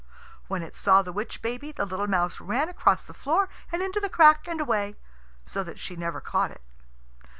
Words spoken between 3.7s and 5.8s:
and into the crack and away, so that